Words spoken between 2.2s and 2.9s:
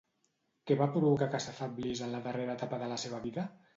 darrera etapa de